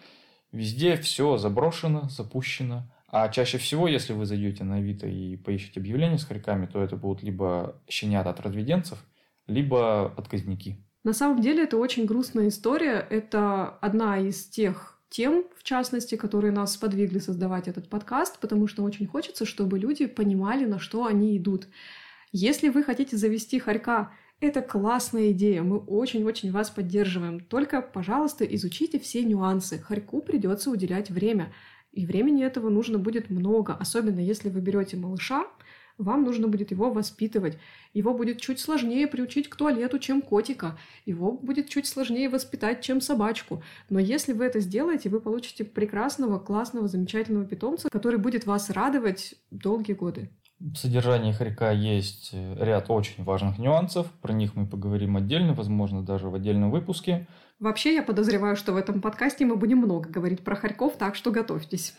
[0.52, 2.84] Везде все заброшено, запущено.
[3.08, 6.96] А чаще всего, если вы зайдете на Авито и поищете объявления с хорьками, то это
[6.96, 9.04] будут либо щенята от разведенцев,
[9.46, 10.86] либо отказники.
[11.04, 13.04] На самом деле это очень грустная история.
[13.10, 18.82] Это одна из тех тем, в частности, которые нас сподвигли создавать этот подкаст, потому что
[18.82, 21.68] очень хочется, чтобы люди понимали, на что они идут.
[22.32, 27.40] Если вы хотите завести хорька, это классная идея, мы очень-очень вас поддерживаем.
[27.40, 29.78] Только, пожалуйста, изучите все нюансы.
[29.78, 31.52] Хорьку придется уделять время.
[31.92, 35.46] И времени этого нужно будет много, особенно если вы берете малыша,
[35.98, 37.58] вам нужно будет его воспитывать.
[37.94, 40.78] Его будет чуть сложнее приучить к туалету, чем котика.
[41.06, 43.62] Его будет чуть сложнее воспитать, чем собачку.
[43.90, 49.34] Но если вы это сделаете, вы получите прекрасного, классного, замечательного питомца, который будет вас радовать
[49.50, 50.30] долгие годы.
[50.62, 54.06] В содержании хорька есть э, ряд очень важных нюансов.
[54.20, 57.26] Про них мы поговорим отдельно, возможно, даже в отдельном выпуске.
[57.58, 61.32] Вообще, я подозреваю, что в этом подкасте мы будем много говорить про хорьков, так что
[61.32, 61.94] готовьтесь.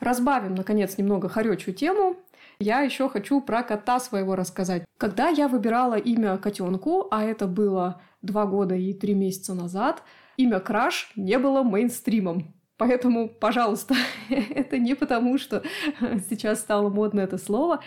[0.00, 2.16] Разбавим, наконец, немного хоречую тему.
[2.58, 4.84] Я еще хочу про кота своего рассказать.
[4.98, 10.02] Когда я выбирала имя котенку, а это было два года и три месяца назад,
[10.36, 12.54] имя Краш не было мейнстримом.
[12.76, 13.94] Поэтому, пожалуйста,
[14.28, 15.62] это не потому, что
[16.28, 17.80] сейчас стало модно это слово.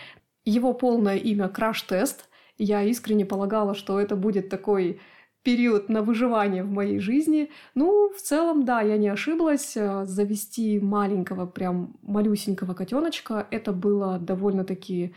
[0.44, 2.28] Его полное имя Краш-тест.
[2.56, 5.00] Я искренне полагала, что это будет такой
[5.42, 7.50] период на выживание в моей жизни.
[7.74, 9.76] Ну, в целом, да, я не ошиблась.
[9.76, 15.14] Э, завести маленького, прям малюсенького котеночка, это было довольно-таки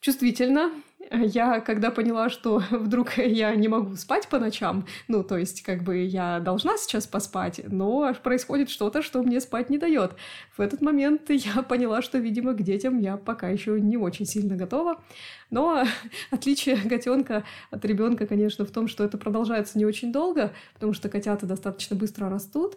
[0.00, 0.70] чувствительно.
[1.10, 5.82] Я, когда поняла, что вдруг я не могу спать по ночам, ну, то есть, как
[5.82, 10.16] бы я должна сейчас поспать, но происходит что-то, что мне спать не дает.
[10.56, 14.56] В этот момент я поняла, что, видимо, к детям я пока еще не очень сильно
[14.56, 15.02] готова.
[15.50, 15.84] Но
[16.30, 21.08] отличие котенка от ребенка, конечно, в том, что это продолжается не очень долго, потому что
[21.08, 22.76] котята достаточно быстро растут.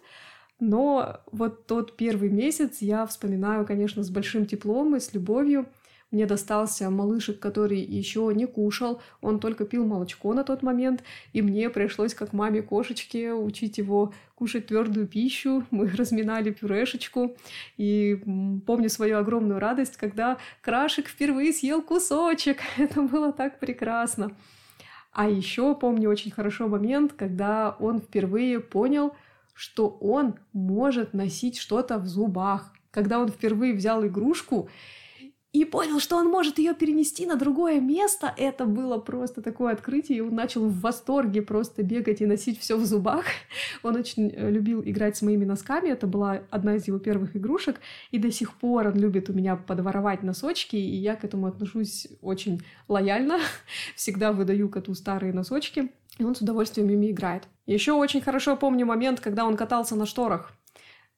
[0.62, 5.66] Но вот тот первый месяц я вспоминаю, конечно, с большим теплом и с любовью–
[6.10, 11.40] мне достался малышек, который еще не кушал, он только пил молочко на тот момент, и
[11.40, 15.64] мне пришлось, как маме кошечке, учить его кушать твердую пищу.
[15.70, 17.36] Мы разминали пюрешечку,
[17.76, 18.20] и
[18.66, 22.58] помню свою огромную радость, когда Крашик впервые съел кусочек.
[22.76, 24.32] Это было так прекрасно.
[25.12, 29.14] А еще помню очень хорошо момент, когда он впервые понял,
[29.54, 32.72] что он может носить что-то в зубах.
[32.90, 34.68] Когда он впервые взял игрушку
[35.52, 38.32] и понял, что он может ее перенести на другое место.
[38.36, 42.76] Это было просто такое открытие, и он начал в восторге просто бегать и носить все
[42.76, 43.24] в зубах.
[43.82, 47.80] Он очень э, любил играть с моими носками, это была одна из его первых игрушек,
[48.10, 52.06] и до сих пор он любит у меня подворовать носочки, и я к этому отношусь
[52.20, 53.38] очень лояльно.
[53.96, 57.44] Всегда выдаю коту старые носочки, и он с удовольствием ими играет.
[57.66, 60.52] Еще очень хорошо помню момент, когда он катался на шторах.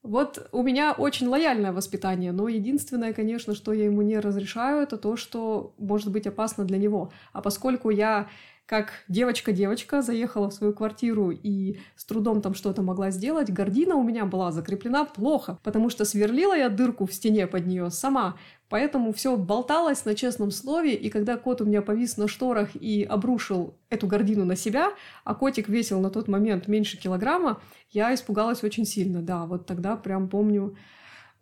[0.03, 4.97] Вот у меня очень лояльное воспитание, но единственное, конечно, что я ему не разрешаю, это
[4.97, 7.13] то, что может быть опасно для него.
[7.33, 8.29] А поскольку я
[8.67, 14.03] как девочка-девочка заехала в свою квартиру и с трудом там что-то могла сделать, гордина у
[14.03, 18.37] меня была закреплена плохо, потому что сверлила я дырку в стене под нее сама,
[18.73, 23.03] поэтому все болталось на честном слове, и когда кот у меня повис на шторах и
[23.05, 28.65] обрушил эту гордину на себя, а котик весил на тот момент меньше килограмма, я испугалась
[28.65, 30.75] очень сильно, да, вот тогда прям помню,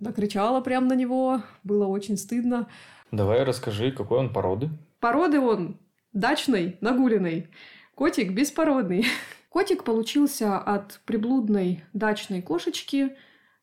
[0.01, 2.67] накричала прям на него, было очень стыдно.
[3.13, 4.69] Давай расскажи, какой он породы?
[4.99, 5.79] Породы он
[6.13, 7.47] дачный, нагуленный.
[7.95, 9.07] Котик беспородный.
[9.51, 13.17] Котик получился от приблудной дачной кошечки.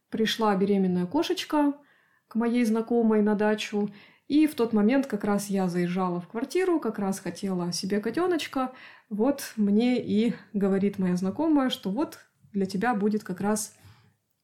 [0.10, 1.74] Пришла беременная кошечка
[2.28, 3.90] к моей знакомой на дачу.
[4.28, 8.72] И в тот момент как раз я заезжала в квартиру, как раз хотела себе котеночка.
[9.10, 12.20] Вот мне и говорит моя знакомая, что вот
[12.52, 13.74] для тебя будет как раз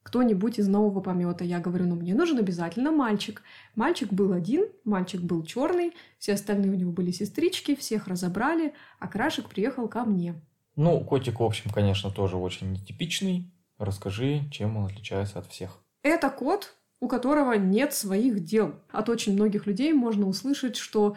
[0.04, 1.44] кто-нибудь из нового помета.
[1.44, 3.42] Я говорю, ну мне нужен обязательно мальчик.
[3.74, 9.08] Мальчик был один, мальчик был черный, все остальные у него были сестрички, всех разобрали, а
[9.08, 10.40] Крашик приехал ко мне.
[10.76, 13.50] Ну, котик, в общем, конечно, тоже очень нетипичный.
[13.78, 15.80] Расскажи, чем он отличается от всех.
[16.02, 18.76] Это кот, у которого нет своих дел.
[18.90, 21.16] От очень многих людей можно услышать, что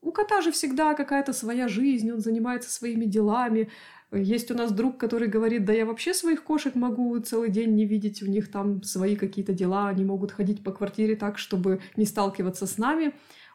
[0.00, 3.68] у кота же всегда какая-то своя жизнь, он занимается своими делами,
[4.10, 7.84] есть у нас друг, который говорит, да я вообще своих кошек могу целый день не
[7.84, 12.06] видеть, у них там свои какие-то дела, они могут ходить по квартире так, чтобы не
[12.06, 13.12] сталкиваться с нами.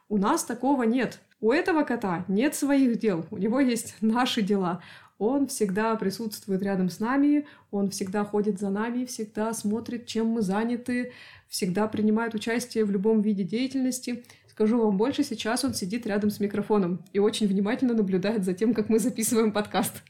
[0.10, 1.22] У нас такого нет.
[1.42, 4.84] У этого кота нет своих дел, у него есть наши дела.
[5.26, 10.42] Он всегда присутствует рядом с нами, он всегда ходит за нами, всегда смотрит, чем мы
[10.42, 11.14] заняты,
[11.48, 14.26] всегда принимает участие в любом виде деятельности.
[14.50, 18.74] Скажу вам больше, сейчас он сидит рядом с микрофоном и очень внимательно наблюдает за тем,
[18.74, 20.04] как мы записываем подкаст.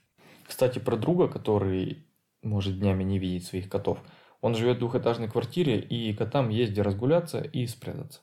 [0.47, 2.07] Кстати, про друга, который
[2.41, 3.99] может днями не видеть своих котов.
[4.41, 8.21] Он живет в двухэтажной квартире, и котам есть где разгуляться и спрятаться.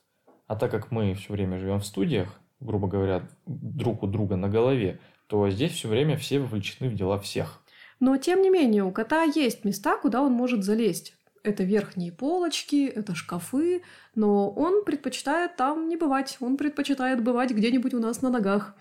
[0.49, 4.49] А так как мы все время живем в студиях, грубо говоря, друг у друга на
[4.49, 4.99] голове,
[5.31, 7.63] то здесь все время все вовлечены в дела всех.
[8.01, 11.15] Но, тем не менее, у кота есть места, куда он может залезть.
[11.45, 13.83] Это верхние полочки, это шкафы,
[14.17, 16.37] но он предпочитает там не бывать.
[16.41, 18.75] Он предпочитает бывать где-нибудь у нас на ногах.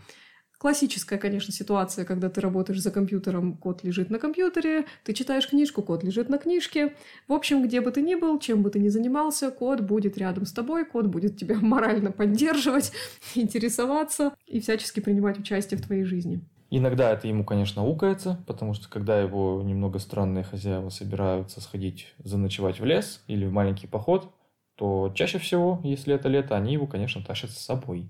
[0.60, 5.82] Классическая, конечно, ситуация, когда ты работаешь за компьютером, кот лежит на компьютере, ты читаешь книжку,
[5.82, 6.96] кот лежит на книжке.
[7.30, 10.46] В общем, где бы ты ни был, чем бы ты ни занимался, кот будет рядом
[10.46, 12.92] с тобой, кот будет тебя морально поддерживать,
[13.36, 16.42] интересоваться и всячески принимать участие в твоей жизни.
[16.70, 22.82] Иногда это ему, конечно, укается, потому что когда его немного странные хозяева собираются сходить заночевать
[22.82, 24.30] в лес или в маленький поход,
[24.76, 28.10] то чаще всего, если это лето, они его, конечно, тащат с собой.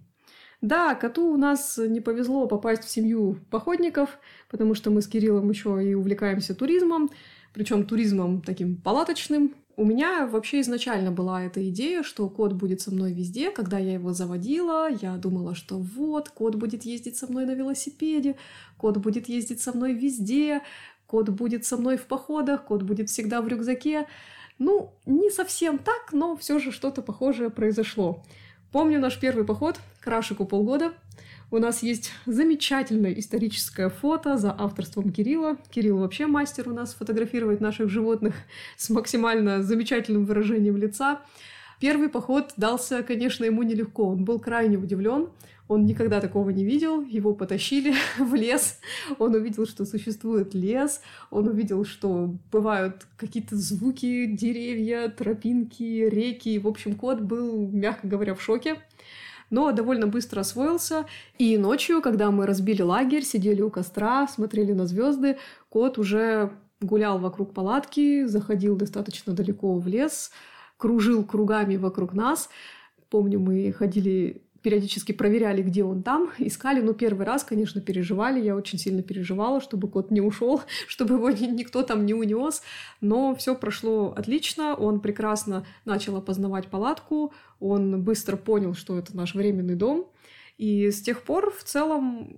[0.62, 4.20] Да, коту у нас не повезло попасть в семью походников,
[4.50, 7.10] потому что мы с Кириллом еще и увлекаемся туризмом,
[7.54, 9.56] причем туризмом таким палаточным.
[9.78, 13.50] У меня вообще изначально была эта идея, что кот будет со мной везде.
[13.50, 18.36] Когда я его заводила, я думала, что вот, кот будет ездить со мной на велосипеде,
[18.76, 20.62] кот будет ездить со мной везде,
[21.08, 24.08] кот будет со мной в походах, кот будет всегда в рюкзаке.
[24.58, 28.22] Ну, не совсем так, но все же что-то похожее произошло.
[28.72, 30.94] Помню наш первый поход к Рашику полгода.
[31.50, 35.58] У нас есть замечательное историческое фото за авторством Кирилла.
[35.72, 38.36] Кирилл вообще мастер у нас фотографировать наших животных
[38.78, 41.22] с максимально замечательным выражением лица.
[41.80, 44.08] Первый поход дался, конечно, ему нелегко.
[44.08, 45.30] Он был крайне удивлен.
[45.70, 47.02] Он никогда такого не видел.
[47.02, 48.80] Его потащили в лес.
[49.18, 51.02] Он увидел, что существует лес.
[51.32, 56.60] Он увидел, что бывают какие-то звуки, деревья, тропинки, реки.
[56.60, 58.78] В общем, кот был, мягко говоря, в шоке
[59.52, 61.06] но довольно быстро освоился.
[61.40, 65.38] И ночью, когда мы разбили лагерь, сидели у костра, смотрели на звезды,
[65.70, 70.32] кот уже гулял вокруг палатки, заходил достаточно далеко в лес,
[70.80, 72.50] кружил кругами вокруг нас.
[73.10, 76.82] Помню, мы ходили периодически проверяли, где он там, искали.
[76.82, 78.42] Ну, первый раз, конечно, переживали.
[78.42, 82.62] Я очень сильно переживала, чтобы кот не ушел, чтобы его никто там не унес.
[83.02, 84.76] Но все прошло отлично.
[84.76, 87.34] Он прекрасно начал опознавать палатку.
[87.60, 90.10] Он быстро понял, что это наш временный дом.
[90.58, 92.38] И с тех пор в целом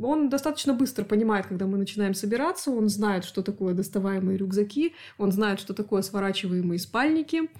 [0.00, 5.32] он достаточно быстро понимает, когда мы начинаем собираться, он знает, что такое доставаемые рюкзаки, он
[5.32, 7.50] знает, что такое сворачиваемые спальники.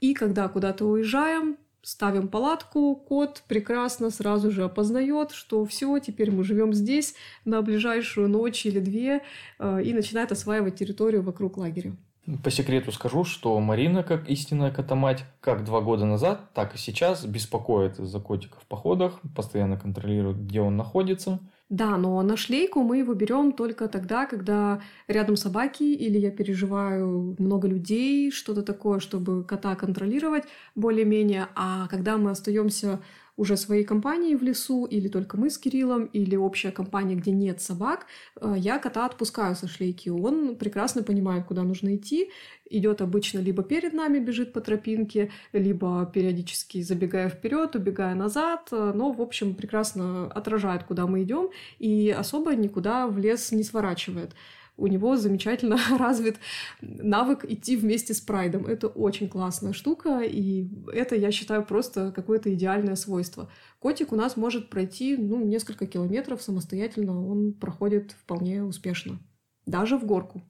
[0.00, 6.44] И когда куда-то уезжаем, ставим палатку, кот прекрасно сразу же опознает, что все, теперь мы
[6.44, 9.22] живем здесь на ближайшую ночь или две
[9.58, 11.94] э, и начинает осваивать территорию вокруг лагеря.
[12.42, 17.26] По секрету скажу, что Марина, как истинная котомать, как два года назад, так и сейчас
[17.26, 21.40] беспокоит за котика в походах, постоянно контролирует, где он находится–
[21.74, 27.34] да, но на шлейку мы его берем только тогда, когда рядом собаки или я переживаю
[27.40, 30.44] много людей, что-то такое, чтобы кота контролировать
[30.76, 31.48] более-менее.
[31.56, 33.00] А когда мы остаемся
[33.36, 37.60] уже своей компанией в лесу, или только мы с Кириллом, или общая компания, где нет
[37.60, 38.06] собак,
[38.40, 40.08] э, я кота отпускаю со шлейки.
[40.10, 42.30] Он прекрасно понимает, куда нужно идти,
[42.68, 49.12] идет обычно либо перед нами бежит по тропинке, либо периодически забегая вперед, убегая назад, но,
[49.12, 54.34] в общем, прекрасно отражает, куда мы идем, и особо никуда в лес не сворачивает
[54.76, 56.38] у него замечательно развит
[56.80, 58.66] навык идти вместе с прайдом.
[58.66, 63.50] Это очень классная штука, и это, я считаю, просто какое-то идеальное свойство.
[63.78, 69.18] Котик у нас может пройти ну, несколько километров самостоятельно, он проходит вполне успешно,
[69.66, 70.42] даже в горку.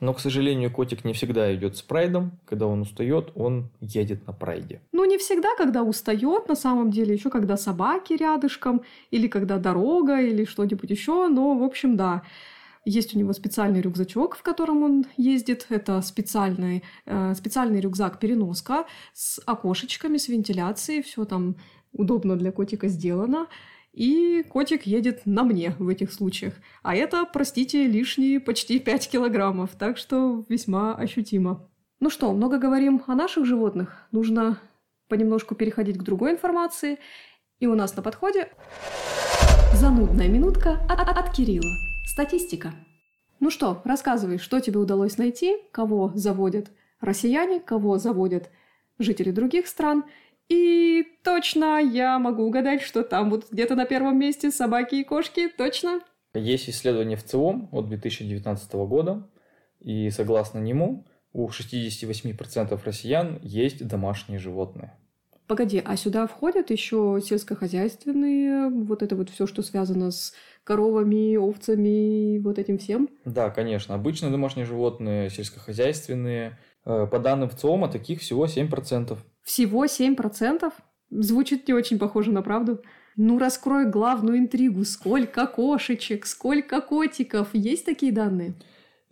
[0.00, 2.32] Но, к сожалению, котик не всегда идет с прайдом.
[2.44, 4.80] Когда он устает, он едет на прайде.
[4.92, 10.20] Ну, не всегда, когда устает, на самом деле, еще когда собаки рядышком, или когда дорога,
[10.20, 11.28] или что-нибудь еще.
[11.28, 12.22] Но, в общем, да.
[12.84, 15.66] Есть у него специальный рюкзачок, в котором он ездит.
[15.68, 21.02] Это специальный, э, специальный рюкзак-переноска с окошечками, с вентиляцией.
[21.02, 21.56] Все там
[21.92, 23.46] удобно для котика сделано.
[23.92, 26.54] И котик едет на мне в этих случаях.
[26.82, 31.68] А это, простите, лишние почти 5 килограммов, так что весьма ощутимо.
[32.00, 34.08] Ну что, много говорим о наших животных.
[34.10, 34.58] Нужно
[35.08, 36.98] понемножку переходить к другой информации.
[37.60, 38.48] И у нас на подходе
[39.74, 41.76] занудная минутка от, от, от Кирилла.
[42.06, 42.72] Статистика.
[43.40, 46.70] Ну что, рассказывай, что тебе удалось найти, кого заводят
[47.00, 48.50] россияне, кого заводят
[48.98, 50.04] жители других стран.
[50.48, 55.48] И точно я могу угадать, что там будут где-то на первом месте собаки и кошки,
[55.48, 56.00] точно?
[56.34, 59.28] Есть исследование в ЦИОМ от 2019 года,
[59.80, 64.96] и согласно нему у 68% россиян есть домашние животные.
[65.46, 70.32] Погоди, а сюда входят еще сельскохозяйственные, вот это вот все, что связано с
[70.64, 73.08] коровами, овцами, вот этим всем?
[73.24, 73.94] Да, конечно.
[73.94, 76.58] Обычные домашние животные, сельскохозяйственные.
[76.84, 79.18] Э, по данным ВЦИОМа, таких всего 7%.
[79.42, 80.72] Всего 7%?
[81.10, 82.82] Звучит не очень похоже на правду.
[83.16, 84.84] Ну, раскрой главную интригу.
[84.84, 87.48] Сколько кошечек, сколько котиков?
[87.52, 88.54] Есть такие данные?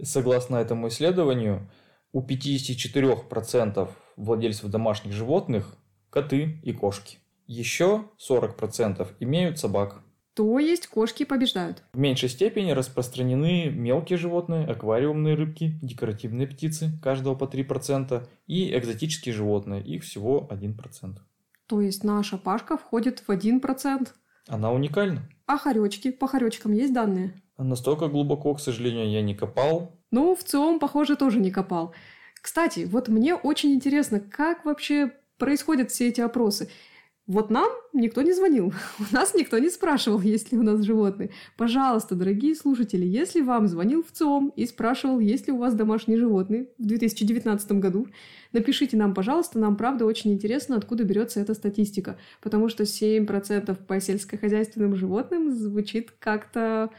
[0.03, 1.71] Согласно этому исследованию,
[2.13, 5.77] у 54% владельцев домашних животных
[6.09, 7.19] коты и кошки.
[7.47, 10.03] Еще 40% имеют собак.
[10.41, 11.83] То есть кошки побеждают.
[11.93, 19.35] В меньшей степени распространены мелкие животные, аквариумные рыбки, декоративные птицы, каждого по 3%, и экзотические
[19.35, 21.19] животные, их всего 1%.
[21.67, 24.09] То есть наша Пашка входит в 1%.
[24.49, 25.29] Она уникальна.
[25.45, 26.11] А хоречки?
[26.11, 27.35] По хоречкам есть данные?
[27.59, 30.01] Настолько глубоко, к сожалению, я не копал.
[30.11, 31.93] Ну, в ЦИОМ, похоже, тоже не копал.
[32.41, 36.71] Кстати, вот мне очень интересно, как вообще происходят все эти опросы.
[37.31, 41.31] Вот нам никто не звонил, у нас никто не спрашивал, есть ли у нас животные.
[41.57, 46.19] Пожалуйста, дорогие слушатели, если вам звонил в ЦИОМ и спрашивал, есть ли у вас домашние
[46.19, 48.09] животные в 2019 году,
[48.53, 54.01] напишите нам, пожалуйста, нам правда очень интересно, откуда берется эта статистика, потому что 7% по
[54.01, 56.91] сельскохозяйственным животным звучит как-то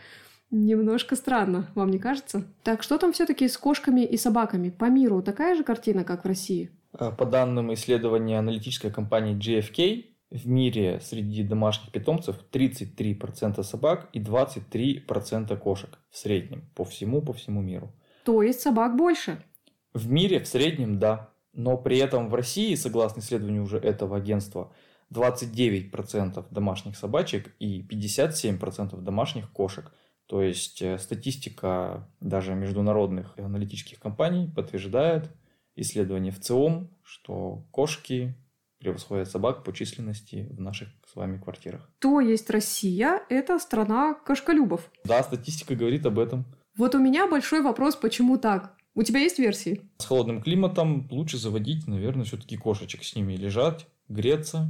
[0.50, 2.46] немножко странно, вам не кажется?
[2.64, 4.70] Так что там все-таки с кошками и собаками?
[4.70, 6.72] По миру такая же картина, как в России?
[6.98, 14.20] Э, по данным исследования аналитической компании GFK, в мире среди домашних питомцев 33% собак и
[14.20, 17.94] 23% кошек в среднем по всему по всему миру.
[18.24, 19.44] То есть собак больше?
[19.94, 21.30] В мире в среднем да.
[21.54, 24.72] Но при этом в России, согласно исследованию уже этого агентства,
[25.14, 29.92] 29% домашних собачек и 57% домашних кошек.
[30.28, 35.30] То есть э, статистика даже международных аналитических компаний подтверждает
[35.76, 38.34] исследование в ЦИОМ, что кошки
[38.82, 41.90] превосходят собак по численности в наших с вами квартирах.
[42.00, 44.92] То есть Россия– это страна кошколюбов?
[45.06, 46.46] Да, статистика говорит об этом.
[46.76, 48.76] Вот у меня большой вопрос, почему так?
[48.94, 49.82] У тебя есть версии?
[50.00, 54.68] С холодным климатом лучше заводить, наверное, все-таки кошечек с ними лежать, греться.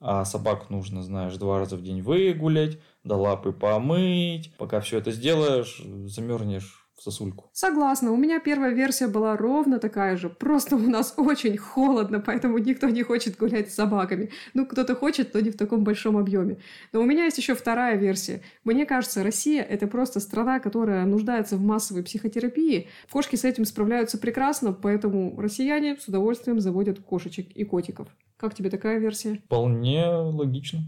[0.00, 4.54] А собак нужно, знаешь, два раза в день выгулять, до лапы помыть.
[4.58, 7.50] Пока все это сделаешь, замерзнешь в сосульку.
[7.52, 10.28] Согласна, у меня первая версия была ровно такая же.
[10.28, 14.30] Просто у нас очень холодно, поэтому никто не хочет гулять с собаками.
[14.54, 16.58] Ну, кто-то хочет, но не в таком большом объеме.
[16.92, 18.42] Но у меня есть еще вторая версия.
[18.62, 22.88] Мне кажется, Россия— это просто страна, которая нуждается в массовой психотерапии.
[23.10, 28.08] Кошки с этим справляются прекрасно, поэтому россияне с удовольствием заводят кошечек и котиков.
[28.36, 29.42] Как тебе такая версия?
[29.46, 30.80] Вполне логично.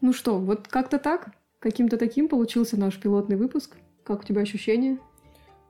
[0.00, 1.32] Ну что, вот как-то так?
[1.58, 3.76] Каким-то таким получился наш пилотный выпуск.
[4.02, 4.98] Как у тебя ощущения?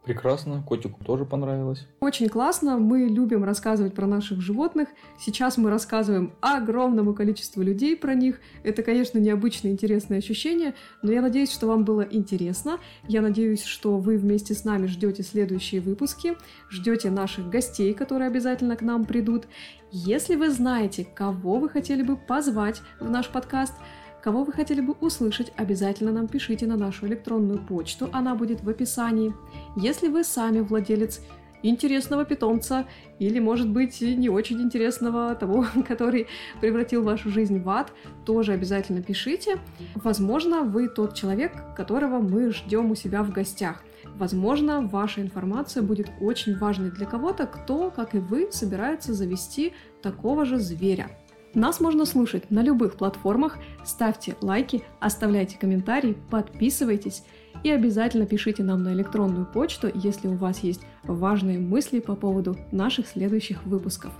[0.05, 1.87] Прекрасно, котику тоже понравилось.
[2.01, 4.89] Очень классно, мы любим рассказывать про наших животных.
[5.19, 8.41] Сейчас мы рассказываем огромному количеству людей про них.
[8.63, 12.79] Это, конечно, необычное интересное ощущение, но я надеюсь, что вам было интересно.
[13.09, 16.35] Я надеюсь, что вы вместе с нами ждете следующие выпуски,
[16.71, 19.49] ждете наших гостей, которые обязательно к нам придут.
[19.93, 23.75] Если вы знаете, кого вы хотели бы позвать в наш подкаст,
[24.23, 28.69] Кого вы хотели бы услышать, обязательно нам пишите на нашу электронную почту, она будет в
[28.69, 29.35] описании.
[29.77, 31.21] Если вы сами владелец
[31.63, 32.87] интересного питомца
[33.19, 36.27] или, может быть, не очень интересного того, который
[36.61, 37.93] превратил вашу жизнь в ад,
[38.25, 39.59] тоже обязательно пишите.
[39.95, 43.83] Возможно, вы тот человек, которого мы ждем у себя в гостях.
[44.17, 50.45] Возможно, ваша информация будет очень важной для кого-то, кто, как и вы, собирается завести такого
[50.45, 51.11] же зверя.
[51.55, 53.59] Нас можно слушать на любых платформах.
[53.85, 57.25] Ставьте лайки, оставляйте комментарии, подписывайтесь
[57.65, 62.57] и обязательно пишите нам на электронную почту, если у вас есть важные мысли по поводу
[62.71, 64.13] наших следующих выпусков.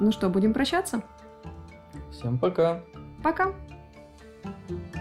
[0.00, 1.02] Ну что, будем прощаться?
[2.10, 2.82] Всем пока.
[3.22, 3.52] Пока.
[4.42, 4.99] thank you